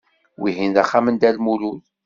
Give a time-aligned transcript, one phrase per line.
[0.41, 1.83] Wihin d axxam n Dda Lmulud.